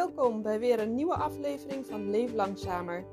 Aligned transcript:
Welkom 0.00 0.42
bij 0.42 0.58
weer 0.58 0.80
een 0.80 0.94
nieuwe 0.94 1.14
aflevering 1.14 1.86
van 1.86 2.10
Leef 2.10 2.32
Langzamer. 2.32 3.04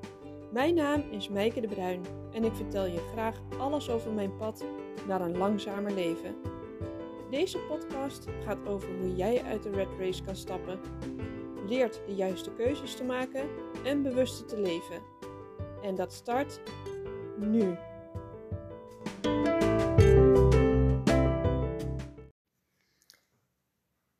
Mijn 0.51 0.75
naam 0.75 1.04
is 1.11 1.29
Meike 1.29 1.61
de 1.61 1.67
Bruin 1.67 2.02
en 2.31 2.43
ik 2.43 2.55
vertel 2.55 2.86
je 2.86 3.09
graag 3.11 3.41
alles 3.59 3.89
over 3.89 4.11
mijn 4.11 4.36
pad 4.36 4.65
naar 5.07 5.21
een 5.21 5.38
langzamer 5.38 5.91
leven. 5.91 6.36
Deze 7.29 7.59
podcast 7.59 8.25
gaat 8.43 8.68
over 8.68 8.89
hoe 9.00 9.15
jij 9.15 9.43
uit 9.43 9.63
de 9.63 9.70
red 9.70 9.88
race 10.00 10.23
kan 10.23 10.36
stappen, 10.36 10.79
leert 11.65 12.02
de 12.05 12.15
juiste 12.15 12.54
keuzes 12.54 12.95
te 12.95 13.04
maken 13.04 13.49
en 13.83 14.04
bewuster 14.04 14.45
te 14.45 14.59
leven. 14.59 15.01
En 15.81 15.95
dat 15.95 16.13
start 16.13 16.61
nu. 17.38 17.77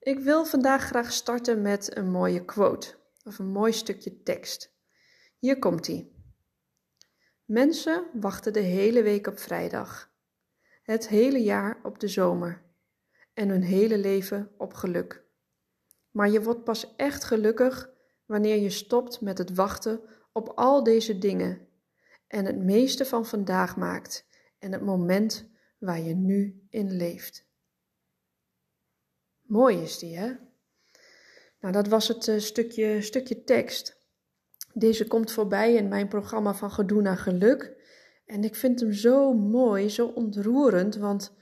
Ik 0.08 0.20
wil 0.20 0.46
vandaag 0.46 0.84
graag 0.84 1.12
starten 1.12 1.62
met 1.62 1.98
een 1.98 2.12
mooie 2.12 2.46
quote 2.46 2.96
of 3.24 3.40
een 3.40 3.52
mooi 3.52 3.74
stukje 3.74 4.22
tekst. 4.24 4.74
Hier 5.40 5.60
komt 5.60 5.88
ie. 5.88 6.16
Mensen 7.46 8.06
wachten 8.14 8.54
de 8.54 8.60
hele 8.60 9.04
week 9.04 9.28
op 9.28 9.40
vrijdag, 9.40 10.12
het 10.84 11.08
hele 11.08 11.44
jaar 11.44 11.80
op 11.84 12.00
de 12.00 12.08
zomer 12.08 12.64
en 13.34 13.50
hun 13.50 13.62
hele 13.64 13.98
leven 13.98 14.52
op 14.58 14.74
geluk. 14.74 15.24
Maar 16.12 16.30
je 16.30 16.44
wordt 16.44 16.64
pas 16.64 16.96
echt 16.96 17.24
gelukkig 17.24 17.90
wanneer 18.26 18.58
je 18.58 18.70
stopt 18.70 19.22
met 19.22 19.38
het 19.38 19.56
wachten 19.56 20.02
op 20.32 20.50
al 20.56 20.84
deze 20.84 21.18
dingen 21.18 21.68
en 22.28 22.46
het 22.46 22.58
meeste 22.58 23.06
van 23.06 23.26
vandaag 23.26 23.78
maakt 23.78 24.26
en 24.60 24.72
het 24.72 24.82
moment 24.82 25.50
waar 25.78 26.00
je 26.00 26.16
nu 26.16 26.66
in 26.70 26.92
leeft. 26.92 27.47
Mooi 29.48 29.82
is 29.82 29.98
die, 29.98 30.18
hè? 30.18 30.32
Nou, 31.59 31.73
dat 31.73 31.88
was 31.88 32.08
het 32.08 32.28
uh, 32.28 32.40
stukje, 32.40 33.02
stukje 33.02 33.44
tekst. 33.44 34.02
Deze 34.73 35.08
komt 35.08 35.31
voorbij 35.31 35.73
in 35.73 35.88
mijn 35.88 36.08
programma 36.08 36.53
van 36.53 36.72
Gedoe 36.72 37.02
naar 37.02 37.17
Geluk. 37.17 37.75
En 38.25 38.44
ik 38.44 38.56
vind 38.56 38.80
hem 38.80 38.94
zo 38.94 39.34
mooi, 39.34 39.90
zo 39.90 40.08
ontroerend, 40.08 40.95
want 40.95 41.36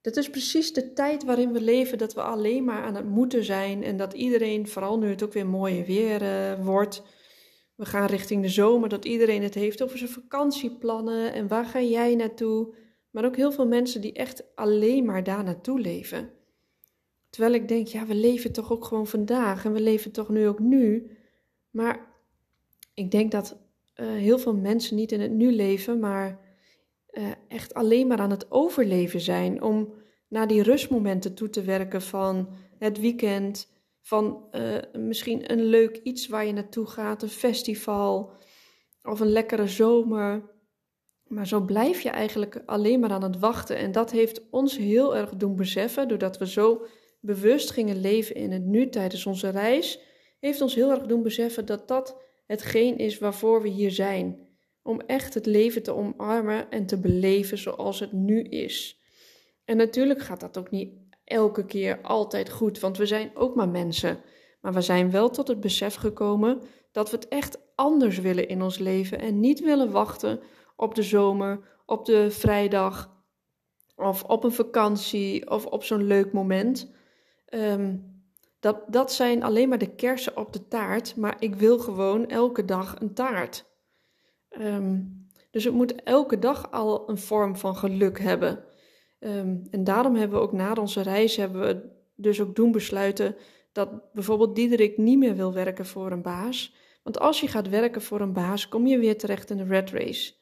dit 0.00 0.16
is 0.16 0.30
precies 0.30 0.72
de 0.72 0.92
tijd 0.92 1.24
waarin 1.24 1.52
we 1.52 1.60
leven 1.60 1.98
dat 1.98 2.14
we 2.14 2.22
alleen 2.22 2.64
maar 2.64 2.82
aan 2.82 2.94
het 2.94 3.08
moeten 3.08 3.44
zijn 3.44 3.82
en 3.82 3.96
dat 3.96 4.12
iedereen, 4.12 4.68
vooral 4.68 4.98
nu 4.98 5.08
het 5.08 5.22
ook 5.22 5.32
weer 5.32 5.46
mooie 5.46 5.84
weer 5.84 6.22
uh, 6.22 6.64
wordt, 6.64 7.02
we 7.74 7.84
gaan 7.84 8.06
richting 8.06 8.42
de 8.42 8.48
zomer, 8.48 8.88
dat 8.88 9.04
iedereen 9.04 9.42
het 9.42 9.54
heeft 9.54 9.82
over 9.82 9.98
zijn 9.98 10.10
vakantieplannen 10.10 11.32
en 11.32 11.48
waar 11.48 11.64
ga 11.64 11.80
jij 11.80 12.14
naartoe, 12.14 12.74
maar 13.10 13.24
ook 13.24 13.36
heel 13.36 13.52
veel 13.52 13.66
mensen 13.66 14.00
die 14.00 14.12
echt 14.12 14.44
alleen 14.54 15.04
maar 15.04 15.22
daar 15.22 15.44
naartoe 15.44 15.80
leven. 15.80 16.30
Terwijl 17.32 17.54
ik 17.54 17.68
denk, 17.68 17.86
ja, 17.86 18.06
we 18.06 18.14
leven 18.14 18.52
toch 18.52 18.72
ook 18.72 18.84
gewoon 18.84 19.06
vandaag 19.06 19.64
en 19.64 19.72
we 19.72 19.80
leven 19.80 20.10
toch 20.10 20.28
nu 20.28 20.48
ook 20.48 20.58
nu. 20.58 21.10
Maar 21.70 22.06
ik 22.94 23.10
denk 23.10 23.30
dat 23.30 23.56
uh, 23.96 24.06
heel 24.06 24.38
veel 24.38 24.54
mensen 24.54 24.96
niet 24.96 25.12
in 25.12 25.20
het 25.20 25.30
nu 25.30 25.52
leven, 25.52 25.98
maar 25.98 26.40
uh, 27.12 27.30
echt 27.48 27.74
alleen 27.74 28.06
maar 28.06 28.18
aan 28.18 28.30
het 28.30 28.50
overleven 28.50 29.20
zijn. 29.20 29.62
Om 29.62 29.92
naar 30.28 30.46
die 30.46 30.62
rustmomenten 30.62 31.34
toe 31.34 31.50
te 31.50 31.62
werken 31.62 32.02
van 32.02 32.48
het 32.78 33.00
weekend, 33.00 33.72
van 34.00 34.44
uh, 34.52 34.78
misschien 34.92 35.52
een 35.52 35.62
leuk 35.62 35.96
iets 35.96 36.28
waar 36.28 36.46
je 36.46 36.52
naartoe 36.52 36.86
gaat, 36.86 37.22
een 37.22 37.28
festival 37.28 38.32
of 39.02 39.20
een 39.20 39.32
lekkere 39.32 39.68
zomer. 39.68 40.50
Maar 41.26 41.46
zo 41.46 41.60
blijf 41.60 42.00
je 42.00 42.10
eigenlijk 42.10 42.62
alleen 42.66 43.00
maar 43.00 43.10
aan 43.10 43.22
het 43.22 43.38
wachten. 43.38 43.76
En 43.76 43.92
dat 43.92 44.10
heeft 44.10 44.50
ons 44.50 44.76
heel 44.76 45.16
erg 45.16 45.30
doen 45.30 45.56
beseffen, 45.56 46.08
doordat 46.08 46.38
we 46.38 46.46
zo 46.46 46.86
bewust 47.22 47.70
gingen 47.70 48.00
leven 48.00 48.34
in 48.34 48.52
het 48.52 48.64
nu 48.64 48.88
tijdens 48.88 49.26
onze 49.26 49.48
reis, 49.48 50.00
heeft 50.40 50.60
ons 50.60 50.74
heel 50.74 50.90
erg 50.90 51.06
doen 51.06 51.22
beseffen 51.22 51.66
dat 51.66 51.88
dat 51.88 52.20
hetgeen 52.46 52.98
is 52.98 53.18
waarvoor 53.18 53.62
we 53.62 53.68
hier 53.68 53.90
zijn. 53.90 54.50
Om 54.82 55.00
echt 55.00 55.34
het 55.34 55.46
leven 55.46 55.82
te 55.82 55.94
omarmen 55.94 56.70
en 56.70 56.86
te 56.86 57.00
beleven 57.00 57.58
zoals 57.58 58.00
het 58.00 58.12
nu 58.12 58.42
is. 58.42 59.00
En 59.64 59.76
natuurlijk 59.76 60.20
gaat 60.20 60.40
dat 60.40 60.58
ook 60.58 60.70
niet 60.70 60.92
elke 61.24 61.66
keer 61.66 62.00
altijd 62.02 62.50
goed, 62.50 62.80
want 62.80 62.96
we 62.96 63.06
zijn 63.06 63.30
ook 63.34 63.54
maar 63.54 63.68
mensen. 63.68 64.20
Maar 64.60 64.72
we 64.72 64.80
zijn 64.80 65.10
wel 65.10 65.30
tot 65.30 65.48
het 65.48 65.60
besef 65.60 65.94
gekomen 65.94 66.62
dat 66.92 67.10
we 67.10 67.16
het 67.16 67.28
echt 67.28 67.58
anders 67.74 68.18
willen 68.18 68.48
in 68.48 68.62
ons 68.62 68.78
leven 68.78 69.18
en 69.18 69.40
niet 69.40 69.60
willen 69.60 69.90
wachten 69.90 70.40
op 70.76 70.94
de 70.94 71.02
zomer, 71.02 71.60
op 71.86 72.04
de 72.04 72.30
vrijdag 72.30 73.10
of 73.96 74.24
op 74.24 74.44
een 74.44 74.52
vakantie 74.52 75.50
of 75.50 75.66
op 75.66 75.84
zo'n 75.84 76.06
leuk 76.06 76.32
moment. 76.32 76.92
Um, 77.54 78.10
dat, 78.60 78.84
dat 78.88 79.12
zijn 79.12 79.42
alleen 79.42 79.68
maar 79.68 79.78
de 79.78 79.94
kersen 79.94 80.36
op 80.36 80.52
de 80.52 80.68
taart, 80.68 81.16
maar 81.16 81.36
ik 81.38 81.54
wil 81.54 81.78
gewoon 81.78 82.28
elke 82.28 82.64
dag 82.64 83.00
een 83.00 83.14
taart. 83.14 83.64
Um, 84.60 85.26
dus 85.50 85.64
het 85.64 85.74
moet 85.74 86.02
elke 86.02 86.38
dag 86.38 86.70
al 86.70 87.08
een 87.08 87.18
vorm 87.18 87.56
van 87.56 87.76
geluk 87.76 88.18
hebben. 88.18 88.64
Um, 89.18 89.62
en 89.70 89.84
daarom 89.84 90.14
hebben 90.14 90.38
we 90.38 90.44
ook 90.44 90.52
na 90.52 90.72
onze 90.72 91.02
reis 91.02 91.36
hebben 91.36 91.60
we 91.60 91.90
dus 92.14 92.40
ook 92.40 92.54
doen 92.54 92.72
besluiten 92.72 93.36
dat 93.72 94.12
bijvoorbeeld 94.12 94.56
Diederik 94.56 94.98
niet 94.98 95.18
meer 95.18 95.36
wil 95.36 95.52
werken 95.52 95.86
voor 95.86 96.12
een 96.12 96.22
baas. 96.22 96.74
Want 97.02 97.18
als 97.18 97.40
je 97.40 97.48
gaat 97.48 97.68
werken 97.68 98.02
voor 98.02 98.20
een 98.20 98.32
baas, 98.32 98.68
kom 98.68 98.86
je 98.86 98.98
weer 98.98 99.18
terecht 99.18 99.50
in 99.50 99.56
de 99.56 99.64
red 99.64 99.90
race. 99.90 100.32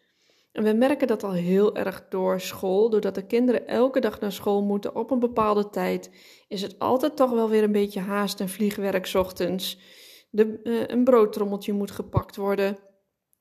En 0.52 0.62
we 0.64 0.72
merken 0.72 1.06
dat 1.06 1.22
al 1.22 1.32
heel 1.32 1.76
erg 1.76 2.06
door 2.08 2.40
school, 2.40 2.90
doordat 2.90 3.14
de 3.14 3.26
kinderen 3.26 3.66
elke 3.66 4.00
dag 4.00 4.20
naar 4.20 4.32
school 4.32 4.62
moeten 4.62 4.94
op 4.94 5.10
een 5.10 5.18
bepaalde 5.18 5.70
tijd, 5.70 6.10
is 6.48 6.62
het 6.62 6.78
altijd 6.78 7.16
toch 7.16 7.30
wel 7.30 7.48
weer 7.48 7.62
een 7.62 7.72
beetje 7.72 8.00
haast 8.00 8.40
en 8.40 8.48
vliegwerk 8.48 9.10
ochtends. 9.14 9.78
De, 10.30 10.60
uh, 10.64 10.82
een 10.86 11.04
broodtrommeltje 11.04 11.72
moet 11.72 11.90
gepakt 11.90 12.36
worden. 12.36 12.78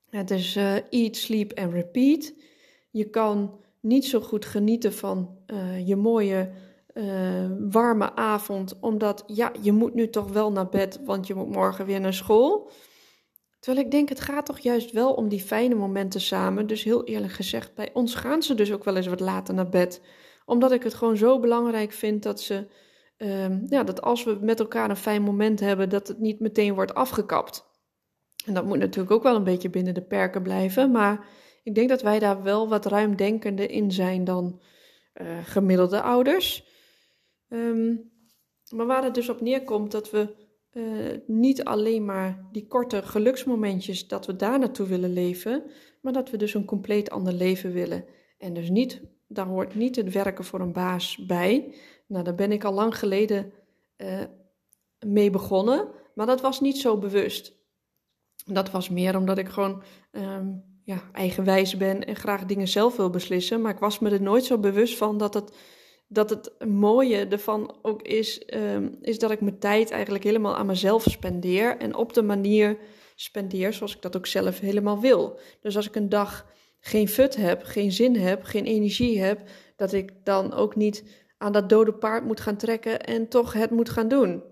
Het 0.10 0.32
is 0.32 0.56
uh, 0.56 0.76
eat, 0.90 1.16
sleep 1.16 1.52
en 1.52 1.72
repeat. 1.72 2.34
Je 2.92 3.10
kan 3.10 3.60
niet 3.82 4.06
zo 4.06 4.20
goed 4.20 4.46
genieten 4.46 4.94
van 4.94 5.38
uh, 5.48 5.88
je 5.88 5.96
mooie 5.96 6.68
warme 7.70 8.16
avond, 8.16 8.80
omdat 8.80 9.24
ja, 9.28 9.52
je 9.62 9.72
moet 9.72 9.94
nu 9.94 10.10
toch 10.10 10.32
wel 10.32 10.52
naar 10.52 10.70
bed, 10.70 11.00
want 11.06 11.28
je 11.28 11.36
moet 11.36 11.50
morgen 11.50 11.86
weer 11.86 12.00
naar 12.00 12.14
school. 12.14 12.72
Terwijl 13.60 13.86
ik 13.86 13.92
denk, 13.92 14.10
het 14.10 14.20
gaat 14.20 14.46
toch 14.46 14.60
juist 14.60 14.92
wel 14.92 15.14
om 15.14 15.30
die 15.30 15.42
fijne 15.42 15.76
momenten 15.76 16.22
samen. 16.22 16.68
Dus 16.68 16.84
heel 16.84 17.04
eerlijk 17.04 17.34
gezegd, 17.34 17.76
bij 17.76 17.90
ons 17.94 18.16
gaan 18.16 18.44
ze 18.44 18.56
dus 18.56 18.72
ook 18.72 18.84
wel 18.84 18.96
eens 18.96 19.08
wat 19.08 19.20
later 19.20 19.54
naar 19.54 19.70
bed. 19.70 20.02
Omdat 20.46 20.72
ik 20.72 20.84
het 20.84 20.94
gewoon 20.94 21.18
zo 21.18 21.40
belangrijk 21.40 21.92
vind 21.92 22.24
dat 22.24 22.42
ze, 22.42 22.68
um, 23.18 23.66
ja, 23.70 23.84
dat 23.84 24.02
als 24.02 24.24
we 24.24 24.38
met 24.42 24.60
elkaar 24.60 24.90
een 24.90 24.96
fijn 24.96 25.22
moment 25.22 25.60
hebben, 25.60 25.90
dat 25.90 26.08
het 26.08 26.20
niet 26.20 26.40
meteen 26.40 26.74
wordt 26.74 26.94
afgekapt. 26.94 27.68
En 28.46 28.54
dat 28.54 28.66
moet 28.66 28.78
natuurlijk 28.78 29.12
ook 29.12 29.24
wel 29.24 29.36
een 29.36 29.44
beetje 29.44 29.70
binnen 29.70 29.94
de 29.94 30.02
perken 30.02 30.42
blijven. 30.42 30.92
Maar 30.92 31.28
ik 31.64 31.76
denk 31.76 31.90
dat 31.90 32.02
wij 32.02 32.20
daar 32.20 32.44
wel 32.44 32.70
wat 32.70 32.86
ruimdenkender 32.86 33.70
in 33.70 33.92
zijn 33.92 34.24
dan 34.24 34.62
uh, 35.14 35.28
gemiddelde 35.44 36.02
ouders. 36.02 36.68
Um, 37.50 38.12
maar 38.70 38.86
waar 38.86 39.04
het 39.04 39.14
dus 39.14 39.30
op 39.30 39.42
neerkomt 39.42 39.92
dat 39.92 40.12
we 40.12 40.36
uh, 40.74 41.18
niet 41.28 41.64
alleen 41.64 42.06
maar 42.06 42.48
die 42.52 42.68
korte 42.68 43.02
geluksmomentjes 43.02 44.08
dat 44.08 44.26
we 44.26 44.36
daar 44.36 44.60
naartoe 44.60 44.88
willen 44.88 45.14
leven, 45.14 45.64
maar 46.02 46.14
dat 46.14 46.30
we 46.30 46.38
dus 46.38 46.54
een 46.54 46.66
compleet 46.66 47.10
ander 47.10 47.34
leven 47.34 47.72
willen. 47.74 48.06
En 48.38 48.54
dus 48.54 48.70
niet, 48.70 49.02
daar 49.28 49.46
hoort 49.46 49.76
niet 49.76 49.96
het 49.96 50.14
werken 50.14 50.44
voor 50.44 50.60
een 50.60 50.74
baas 50.74 51.26
bij. 51.26 51.74
Nou, 52.08 52.24
daar 52.24 52.36
ben 52.36 52.52
ik 52.52 52.64
al 52.64 52.74
lang 52.74 52.98
geleden 52.98 53.52
uh, 53.98 54.24
mee 55.06 55.30
begonnen, 55.30 55.88
maar 56.16 56.26
dat 56.26 56.42
was 56.42 56.62
niet 56.62 56.78
zo 56.78 56.98
bewust. 56.98 57.58
Dat 58.46 58.72
was 58.72 58.90
meer 58.90 59.18
omdat 59.18 59.38
ik 59.38 59.48
gewoon 59.48 59.84
um, 60.12 60.64
ja, 60.84 61.02
eigenwijs 61.12 61.78
ben 61.78 62.06
en 62.06 62.16
graag 62.16 62.46
dingen 62.46 62.68
zelf 62.68 62.96
wil 62.96 63.10
beslissen, 63.10 63.62
maar 63.62 63.74
ik 63.74 63.80
was 63.80 64.00
me 64.00 64.10
er 64.10 64.22
nooit 64.22 64.46
zo 64.46 64.58
bewust 64.58 64.98
van 64.98 65.18
dat 65.18 65.34
het 65.34 65.58
dat 66.12 66.30
het 66.30 66.68
mooie 66.68 67.28
ervan 67.28 67.78
ook 67.82 68.02
is, 68.02 68.44
um, 68.56 68.98
is 69.02 69.20
dat 69.20 69.32
ik 69.32 69.42
mijn 69.42 69.60
tijd 69.60 69.92
eigenlijk 69.92 70.24
helemaal 70.24 70.56
aan 70.56 70.66
mezelf 70.66 71.04
spendeer. 71.04 71.78
En 71.78 71.96
op 71.96 72.14
de 72.14 72.22
manier 72.22 72.78
spendeer 73.16 73.74
zoals 73.74 73.96
ik 73.96 74.02
dat 74.02 74.18
ook 74.18 74.28
zelf 74.28 74.60
helemaal 74.60 75.00
wil. 75.00 75.40
Dus 75.62 75.76
als 75.76 75.88
ik 75.88 75.96
een 75.96 76.10
dag 76.10 76.46
geen 76.80 77.08
fut 77.08 77.36
heb, 77.36 77.64
geen 77.64 77.92
zin 77.92 78.16
heb, 78.16 78.44
geen 78.44 78.66
energie 78.66 79.22
heb, 79.22 79.42
dat 79.76 79.94
ik 79.94 80.12
dan 80.24 80.54
ook 80.54 80.76
niet 80.76 81.04
aan 81.38 81.52
dat 81.52 81.70
dode 81.70 81.94
paard 81.94 82.26
moet 82.26 82.40
gaan 82.40 82.58
trekken 82.58 83.06
en 83.06 83.28
toch 83.28 83.54
het 83.54 83.70
moet 83.72 83.90
gaan 83.90 84.08
doen. 84.08 84.44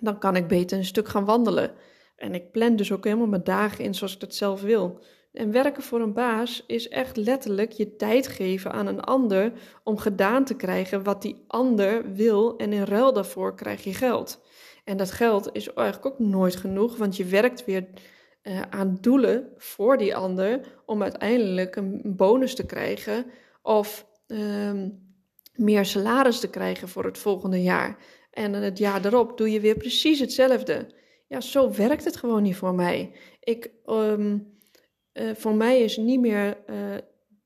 Dan 0.00 0.18
kan 0.18 0.36
ik 0.36 0.48
beter 0.48 0.78
een 0.78 0.84
stuk 0.84 1.08
gaan 1.08 1.24
wandelen. 1.24 1.70
En 2.16 2.34
ik 2.34 2.50
plan 2.50 2.76
dus 2.76 2.92
ook 2.92 3.04
helemaal 3.04 3.26
mijn 3.26 3.44
dagen 3.44 3.84
in 3.84 3.94
zoals 3.94 4.14
ik 4.14 4.20
dat 4.20 4.34
zelf 4.34 4.60
wil. 4.60 5.00
En 5.36 5.52
werken 5.52 5.82
voor 5.82 6.00
een 6.00 6.12
baas 6.12 6.64
is 6.66 6.88
echt 6.88 7.16
letterlijk 7.16 7.72
je 7.72 7.96
tijd 7.96 8.28
geven 8.28 8.72
aan 8.72 8.86
een 8.86 9.00
ander 9.00 9.52
om 9.84 9.98
gedaan 9.98 10.44
te 10.44 10.54
krijgen 10.54 11.02
wat 11.02 11.22
die 11.22 11.44
ander 11.46 12.12
wil 12.12 12.56
en 12.56 12.72
in 12.72 12.82
ruil 12.84 13.12
daarvoor 13.12 13.54
krijg 13.54 13.84
je 13.84 13.94
geld. 13.94 14.40
En 14.84 14.96
dat 14.96 15.10
geld 15.10 15.48
is 15.52 15.72
eigenlijk 15.72 16.06
ook 16.06 16.18
nooit 16.18 16.56
genoeg, 16.56 16.96
want 16.96 17.16
je 17.16 17.24
werkt 17.24 17.64
weer 17.64 17.86
uh, 18.42 18.60
aan 18.70 18.98
doelen 19.00 19.52
voor 19.56 19.96
die 19.96 20.16
ander 20.16 20.60
om 20.86 21.02
uiteindelijk 21.02 21.76
een 21.76 22.02
bonus 22.04 22.54
te 22.54 22.66
krijgen 22.66 23.26
of 23.62 24.06
um, 24.26 25.14
meer 25.54 25.84
salaris 25.84 26.40
te 26.40 26.50
krijgen 26.50 26.88
voor 26.88 27.04
het 27.04 27.18
volgende 27.18 27.62
jaar. 27.62 27.96
En 28.30 28.52
het 28.52 28.78
jaar 28.78 29.02
daarop 29.02 29.38
doe 29.38 29.50
je 29.50 29.60
weer 29.60 29.76
precies 29.76 30.20
hetzelfde. 30.20 30.94
ja, 31.26 31.40
zo 31.40 31.72
werkt 31.72 32.04
het 32.04 32.16
gewoon 32.16 32.42
niet 32.42 32.56
voor 32.56 32.74
mij. 32.74 33.12
Ik, 33.40 33.70
ehm, 33.84 34.38
eh, 35.16 35.34
voor 35.34 35.54
mij 35.54 35.80
is 35.80 35.96
niet 35.96 36.20
meer 36.20 36.56
uh, 36.70 36.76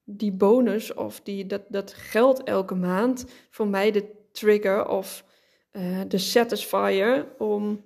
die 0.04 0.32
bonus 0.32 0.94
of 0.94 1.20
die, 1.20 1.46
dat, 1.46 1.62
dat 1.68 1.92
geld 1.92 2.42
elke 2.42 2.74
maand 2.74 3.24
voor 3.50 3.68
mij 3.68 3.90
de 3.90 4.04
trigger 4.32 4.88
of 4.88 5.24
uh, 5.72 6.00
de 6.08 6.18
satisfier 6.18 7.26
om 7.38 7.84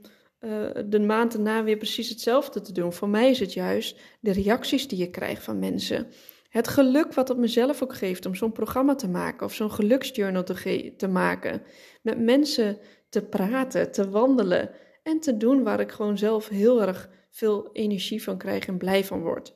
de 0.86 1.00
maand 1.00 1.32
daarna 1.32 1.64
weer 1.64 1.76
precies 1.76 2.08
hetzelfde 2.08 2.60
te 2.60 2.72
doen. 2.72 2.92
Voor 2.92 3.08
mij 3.08 3.30
is 3.30 3.40
het 3.40 3.52
juist 3.52 4.00
de 4.20 4.32
reacties 4.32 4.88
die 4.88 4.98
je 4.98 5.10
krijgt 5.10 5.42
van 5.42 5.58
mensen. 5.58 6.06
Het 6.48 6.68
geluk 6.68 7.14
wat 7.14 7.28
het 7.28 7.38
mezelf 7.38 7.82
ook 7.82 7.94
geeft 7.94 8.26
om 8.26 8.34
zo'n 8.34 8.52
programma 8.52 8.94
te 8.94 9.08
maken 9.08 9.46
of 9.46 9.54
zo'n 9.54 9.70
geluksjournal 9.70 10.44
te, 10.44 10.94
te 10.96 11.08
maken. 11.08 11.62
Met 12.02 12.20
mensen 12.20 12.78
te 13.08 13.22
praten, 13.22 13.92
te 13.92 14.10
wandelen 14.10 14.70
en 15.02 15.20
te 15.20 15.36
doen 15.36 15.62
waar 15.62 15.80
ik 15.80 15.90
gewoon 15.90 16.18
zelf 16.18 16.48
heel 16.48 16.82
erg 16.82 17.08
veel 17.30 17.68
energie 17.72 18.22
van 18.22 18.38
krijg 18.38 18.66
en 18.66 18.78
blij 18.78 19.04
van 19.04 19.20
word. 19.20 19.54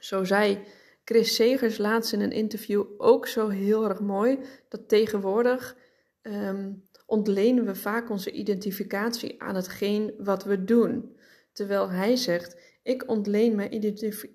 Zo 0.00 0.24
zei 0.24 0.58
Chris 1.04 1.34
Segers 1.34 1.78
laatst 1.78 2.12
in 2.12 2.20
een 2.20 2.32
interview 2.32 2.84
ook 2.96 3.26
zo 3.26 3.48
heel 3.48 3.88
erg 3.88 4.00
mooi 4.00 4.38
dat 4.68 4.88
tegenwoordig 4.88 5.76
um, 6.22 6.88
ontlenen 7.06 7.64
we 7.64 7.74
vaak 7.74 8.10
onze 8.10 8.30
identificatie 8.30 9.42
aan 9.42 9.54
hetgeen 9.54 10.14
wat 10.18 10.44
we 10.44 10.64
doen. 10.64 11.16
Terwijl 11.52 11.90
hij 11.90 12.16
zegt: 12.16 12.60
Ik 12.82 13.08
ontleen 13.08 13.54
mijn 13.54 13.74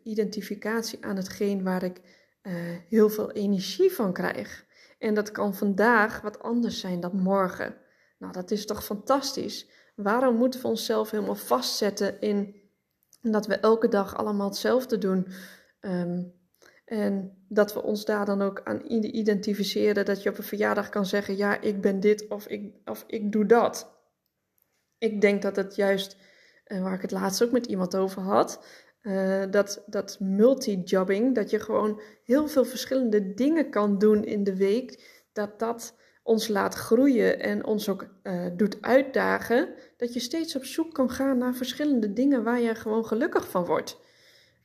identificatie 0.03 1.05
aan 1.05 1.15
hetgeen 1.15 1.63
waar 1.63 1.83
ik 1.83 2.01
uh, 2.43 2.53
heel 2.89 3.09
veel 3.09 3.31
energie 3.31 3.91
van 3.91 4.13
krijg. 4.13 4.65
En 4.99 5.13
dat 5.13 5.31
kan 5.31 5.55
vandaag 5.55 6.21
wat 6.21 6.39
anders 6.39 6.79
zijn 6.79 6.99
dan 6.99 7.21
morgen. 7.21 7.77
Nou, 8.19 8.33
dat 8.33 8.51
is 8.51 8.65
toch 8.65 8.85
fantastisch? 8.85 9.69
Waarom 9.95 10.35
moeten 10.35 10.61
we 10.61 10.67
onszelf 10.67 11.11
helemaal 11.11 11.35
vastzetten 11.35 12.21
in 12.21 12.55
dat 13.31 13.47
we 13.47 13.55
elke 13.55 13.87
dag 13.87 14.15
allemaal 14.15 14.47
hetzelfde 14.47 14.97
doen? 14.97 15.27
Um, 15.81 16.33
en 16.85 17.37
dat 17.47 17.73
we 17.73 17.83
ons 17.83 18.05
daar 18.05 18.25
dan 18.25 18.41
ook 18.41 18.61
aan 18.63 18.81
identificeren. 18.91 20.05
Dat 20.05 20.23
je 20.23 20.29
op 20.29 20.37
een 20.37 20.43
verjaardag 20.43 20.89
kan 20.89 21.05
zeggen: 21.05 21.37
Ja, 21.37 21.61
ik 21.61 21.81
ben 21.81 21.99
dit 21.99 22.27
of 22.27 22.47
ik, 22.47 22.73
of 22.85 23.03
ik 23.07 23.31
doe 23.31 23.45
dat. 23.45 23.93
Ik 24.97 25.21
denk 25.21 25.41
dat 25.41 25.55
het 25.55 25.75
juist, 25.75 26.17
uh, 26.67 26.81
waar 26.81 26.93
ik 26.93 27.01
het 27.01 27.11
laatst 27.11 27.43
ook 27.43 27.51
met 27.51 27.65
iemand 27.65 27.95
over 27.95 28.21
had. 28.21 28.65
Uh, 29.01 29.43
dat, 29.49 29.83
dat 29.85 30.19
multijobbing, 30.19 31.35
dat 31.35 31.49
je 31.49 31.59
gewoon 31.59 32.01
heel 32.23 32.47
veel 32.47 32.65
verschillende 32.65 33.33
dingen 33.33 33.69
kan 33.69 33.97
doen 33.97 34.23
in 34.23 34.43
de 34.43 34.55
week, 34.55 35.03
dat 35.33 35.59
dat 35.59 35.95
ons 36.25 36.47
laat 36.47 36.75
groeien 36.75 37.39
en 37.39 37.65
ons 37.65 37.89
ook 37.89 38.07
uh, 38.23 38.45
doet 38.53 38.77
uitdagen, 38.81 39.69
dat 39.97 40.13
je 40.13 40.19
steeds 40.19 40.55
op 40.55 40.65
zoek 40.65 40.93
kan 40.93 41.09
gaan 41.09 41.37
naar 41.37 41.55
verschillende 41.55 42.13
dingen 42.13 42.43
waar 42.43 42.61
je 42.61 42.75
gewoon 42.75 43.05
gelukkig 43.05 43.49
van 43.49 43.65
wordt. 43.65 43.97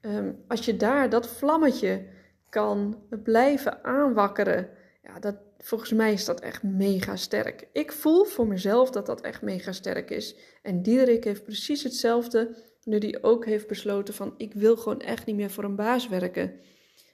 Um, 0.00 0.44
als 0.48 0.64
je 0.64 0.76
daar 0.76 1.10
dat 1.10 1.28
vlammetje 1.28 2.06
kan 2.48 3.02
blijven 3.22 3.84
aanwakkeren, 3.84 4.68
ja, 5.02 5.18
dat, 5.18 5.36
volgens 5.58 5.92
mij 5.92 6.12
is 6.12 6.24
dat 6.24 6.40
echt 6.40 6.62
mega 6.62 7.16
sterk. 7.16 7.68
Ik 7.72 7.92
voel 7.92 8.24
voor 8.24 8.46
mezelf 8.46 8.90
dat 8.90 9.06
dat 9.06 9.20
echt 9.20 9.42
mega 9.42 9.72
sterk 9.72 10.10
is. 10.10 10.36
En 10.62 10.82
Diederik 10.82 11.24
heeft 11.24 11.44
precies 11.44 11.82
hetzelfde, 11.82 12.56
nu 12.84 12.98
hij 12.98 13.18
ook 13.22 13.44
heeft 13.44 13.66
besloten 13.66 14.14
van 14.14 14.34
ik 14.36 14.54
wil 14.54 14.76
gewoon 14.76 15.00
echt 15.00 15.26
niet 15.26 15.36
meer 15.36 15.50
voor 15.50 15.64
een 15.64 15.76
baas 15.76 16.08
werken. 16.08 16.60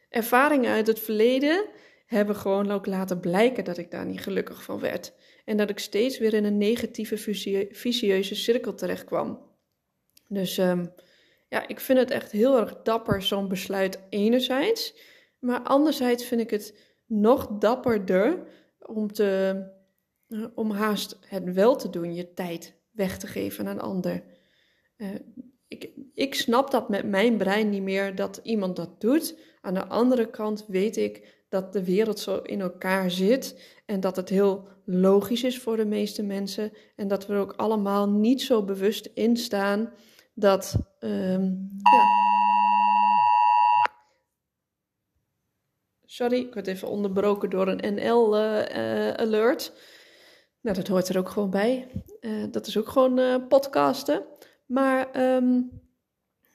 Ervaringen 0.08 0.72
uit 0.72 0.86
het 0.86 1.00
verleden 1.00 1.64
hebben 2.06 2.36
gewoon 2.36 2.70
ook 2.70 2.86
laten 2.86 3.20
blijken 3.20 3.64
dat 3.64 3.78
ik 3.78 3.90
daar 3.90 4.06
niet 4.06 4.20
gelukkig 4.20 4.62
van 4.62 4.80
werd. 4.80 5.14
En 5.44 5.56
dat 5.56 5.70
ik 5.70 5.78
steeds 5.78 6.18
weer 6.18 6.34
in 6.34 6.44
een 6.44 6.58
negatieve, 6.58 7.16
vicieuze 7.70 8.34
cirkel 8.34 8.74
terecht 8.74 9.04
kwam. 9.04 9.54
Dus 10.28 10.58
um, 10.58 10.92
ja, 11.48 11.68
ik 11.68 11.80
vind 11.80 11.98
het 11.98 12.10
echt 12.10 12.32
heel 12.32 12.58
erg 12.60 12.82
dapper, 12.82 13.22
zo'n 13.22 13.48
besluit 13.48 14.00
enerzijds. 14.08 14.94
Maar 15.38 15.62
anderzijds 15.62 16.24
vind 16.24 16.40
ik 16.40 16.50
het 16.50 16.78
nog 17.06 17.46
dapperder 17.58 18.46
om, 18.78 19.12
te, 19.12 19.62
uh, 20.28 20.46
om 20.54 20.70
haast 20.70 21.18
het 21.20 21.52
wel 21.52 21.76
te 21.76 21.90
doen, 21.90 22.14
je 22.14 22.32
tijd 22.32 22.80
weg 22.90 23.18
te 23.18 23.26
geven 23.26 23.66
aan 23.66 23.76
een 23.76 23.82
ander. 23.82 24.24
Uh, 24.96 25.08
ik, 25.68 25.90
ik 26.14 26.34
snap 26.34 26.70
dat 26.70 26.88
met 26.88 27.06
mijn 27.06 27.36
brein 27.36 27.68
niet 27.68 27.82
meer 27.82 28.14
dat 28.14 28.40
iemand 28.42 28.76
dat 28.76 29.00
doet. 29.00 29.38
Aan 29.60 29.74
de 29.74 29.86
andere 29.86 30.30
kant 30.30 30.64
weet 30.66 30.96
ik 30.96 31.35
dat 31.48 31.72
de 31.72 31.84
wereld 31.84 32.18
zo 32.18 32.36
in 32.36 32.60
elkaar 32.60 33.10
zit 33.10 33.74
en 33.86 34.00
dat 34.00 34.16
het 34.16 34.28
heel 34.28 34.68
logisch 34.84 35.44
is 35.44 35.58
voor 35.58 35.76
de 35.76 35.84
meeste 35.84 36.22
mensen 36.22 36.72
en 36.96 37.08
dat 37.08 37.26
we 37.26 37.32
er 37.32 37.40
ook 37.40 37.52
allemaal 37.56 38.08
niet 38.08 38.42
zo 38.42 38.64
bewust 38.64 39.10
in 39.14 39.36
staan 39.36 39.92
dat. 40.34 40.76
Um, 41.00 41.68
ja. 41.82 42.24
Sorry, 46.04 46.38
ik 46.38 46.54
werd 46.54 46.66
even 46.66 46.88
onderbroken 46.88 47.50
door 47.50 47.68
een 47.68 47.94
NL-alert. 47.94 49.72
Uh, 49.72 49.76
uh, 49.76 49.82
nou, 50.60 50.76
dat 50.76 50.88
hoort 50.88 51.08
er 51.08 51.18
ook 51.18 51.28
gewoon 51.28 51.50
bij. 51.50 51.88
Uh, 52.20 52.44
dat 52.50 52.66
is 52.66 52.78
ook 52.78 52.88
gewoon 52.88 53.46
podcasten. 53.48 54.24
Maar 54.66 55.34
um, 55.36 55.70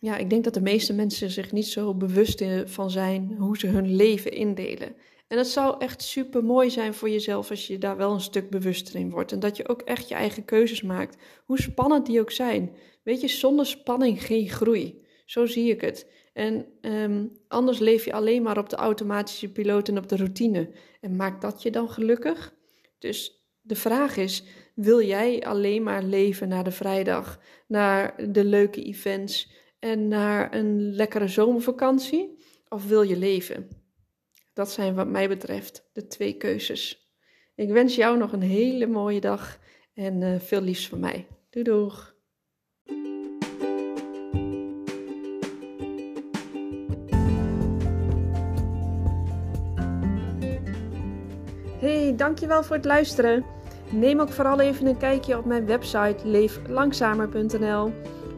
ja, 0.01 0.17
ik 0.17 0.29
denk 0.29 0.43
dat 0.43 0.53
de 0.53 0.61
meeste 0.61 0.93
mensen 0.93 1.29
zich 1.29 1.51
niet 1.51 1.67
zo 1.67 1.95
bewust 1.95 2.43
van 2.65 2.91
zijn 2.91 3.35
hoe 3.37 3.57
ze 3.57 3.67
hun 3.67 3.95
leven 3.95 4.31
indelen. 4.31 4.95
En 5.27 5.37
het 5.37 5.47
zou 5.47 5.75
echt 5.79 6.01
super 6.01 6.43
mooi 6.43 6.69
zijn 6.69 6.93
voor 6.93 7.09
jezelf 7.09 7.49
als 7.49 7.67
je 7.67 7.77
daar 7.77 7.97
wel 7.97 8.13
een 8.13 8.21
stuk 8.21 8.49
bewuster 8.49 8.95
in 8.95 9.09
wordt. 9.09 9.31
En 9.31 9.39
dat 9.39 9.57
je 9.57 9.67
ook 9.67 9.81
echt 9.81 10.09
je 10.09 10.15
eigen 10.15 10.45
keuzes 10.45 10.81
maakt, 10.81 11.17
hoe 11.45 11.61
spannend 11.61 12.05
die 12.05 12.19
ook 12.19 12.31
zijn. 12.31 12.75
Weet 13.03 13.21
je, 13.21 13.27
zonder 13.27 13.65
spanning 13.65 14.25
geen 14.25 14.49
groei. 14.49 15.05
Zo 15.25 15.45
zie 15.45 15.71
ik 15.71 15.81
het. 15.81 16.07
En 16.33 16.65
um, 16.81 17.31
anders 17.47 17.79
leef 17.79 18.05
je 18.05 18.13
alleen 18.13 18.41
maar 18.41 18.57
op 18.57 18.69
de 18.69 18.75
automatische 18.75 19.51
piloot 19.51 19.87
en 19.87 19.97
op 19.97 20.09
de 20.09 20.15
routine. 20.15 20.71
En 21.01 21.15
maakt 21.15 21.41
dat 21.41 21.61
je 21.61 21.71
dan 21.71 21.89
gelukkig? 21.89 22.53
Dus 22.99 23.45
de 23.61 23.75
vraag 23.75 24.17
is: 24.17 24.43
wil 24.75 25.01
jij 25.01 25.43
alleen 25.43 25.83
maar 25.83 26.03
leven 26.03 26.47
naar 26.47 26.63
de 26.63 26.71
vrijdag, 26.71 27.39
naar 27.67 28.31
de 28.31 28.45
leuke 28.45 28.83
events 28.83 29.59
en 29.81 30.07
naar 30.07 30.55
een 30.55 30.95
lekkere 30.95 31.27
zomervakantie? 31.27 32.37
Of 32.69 32.87
wil 32.87 33.01
je 33.01 33.17
leven? 33.17 33.67
Dat 34.53 34.71
zijn 34.71 34.95
wat 34.95 35.07
mij 35.07 35.27
betreft 35.27 35.89
de 35.93 36.07
twee 36.07 36.33
keuzes. 36.33 37.11
Ik 37.55 37.69
wens 37.69 37.95
jou 37.95 38.17
nog 38.17 38.31
een 38.31 38.41
hele 38.41 38.87
mooie 38.87 39.19
dag 39.19 39.59
en 39.93 40.21
uh, 40.21 40.39
veel 40.39 40.61
liefs 40.61 40.87
van 40.87 40.99
mij. 40.99 41.27
Doei 41.49 41.65
doeg! 41.65 42.15
Hey, 51.79 52.15
dankjewel 52.15 52.63
voor 52.63 52.75
het 52.75 52.85
luisteren. 52.85 53.45
Neem 53.91 54.19
ook 54.19 54.31
vooral 54.31 54.59
even 54.59 54.85
een 54.85 54.97
kijkje 54.97 55.37
op 55.37 55.45
mijn 55.45 55.65
website 55.65 56.27
leeflangzamer.nl. 56.27 57.93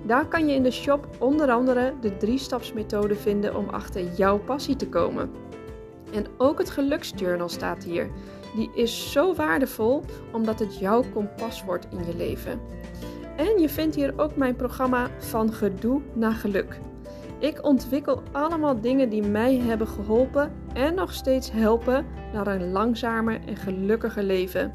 Daar 0.06 0.28
kan 0.28 0.48
je 0.48 0.56
in 0.56 0.64
de 0.64 0.72
shop 0.72 1.08
onder 1.20 1.52
andere 1.52 1.94
de 2.02 2.18
drie-stapsmethode 2.18 3.16
vinden 3.16 3.56
om 3.56 3.70
achter 3.70 4.14
jouw 4.14 4.38
passie 4.38 4.76
te 4.76 4.90
komen. 4.90 5.32
En 6.14 6.26
ook 6.38 6.58
het 6.58 6.70
geluksjournal 6.70 7.50
staat 7.50 7.84
hier. 7.84 8.10
Die 8.56 8.70
is 8.76 9.12
zo 9.12 9.36
waardevol 9.36 10.04
omdat 10.32 10.60
het 10.60 10.80
jouw 10.80 11.04
kompas 11.14 11.64
wordt 11.64 11.88
in 11.90 12.06
je 12.06 12.16
leven. 12.16 12.60
En 13.38 13.60
je 13.60 13.70
vindt 13.70 13.96
hier 13.96 14.14
ook 14.16 14.36
mijn 14.36 14.56
programma 14.56 15.10
Van 15.20 15.54
Gedoe 15.54 16.02
naar 16.14 16.34
Geluk. 16.34 16.80
Ik 17.40 17.66
ontwikkel 17.66 18.24
allemaal 18.32 18.82
dingen 18.82 19.10
die 19.10 19.24
mij 19.24 19.58
hebben 19.58 19.88
geholpen 19.88 20.52
en 20.74 20.96
nog 20.96 21.14
steeds 21.14 21.52
helpen 21.52 22.06
naar 22.34 22.48
een 22.48 22.72
langzamer 22.72 23.40
en 23.46 23.56
gelukkiger 23.56 24.24
leven. 24.24 24.74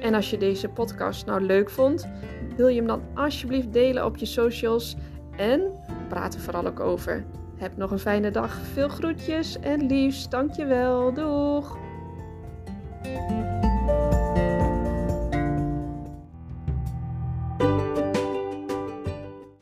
En 0.00 0.14
als 0.14 0.30
je 0.30 0.36
deze 0.36 0.68
podcast 0.68 1.26
nou 1.26 1.40
leuk 1.40 1.70
vond, 1.70 2.08
wil 2.56 2.68
je 2.68 2.76
hem 2.76 2.86
dan 2.86 3.02
alsjeblieft 3.14 3.72
delen 3.72 4.04
op 4.04 4.16
je 4.16 4.26
socials 4.26 4.96
en 5.36 5.62
praat 6.08 6.34
er 6.34 6.40
vooral 6.40 6.66
ook 6.66 6.80
over. 6.80 7.24
Heb 7.56 7.76
nog 7.76 7.90
een 7.90 7.98
fijne 7.98 8.30
dag, 8.30 8.54
veel 8.72 8.88
groetjes 8.88 9.58
en 9.58 9.86
liefst, 9.86 10.30
dankjewel, 10.30 11.14
doeg! 11.14 11.78